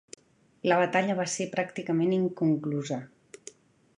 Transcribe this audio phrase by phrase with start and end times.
[0.71, 3.01] La batalla va ser pràcticament inconclusa.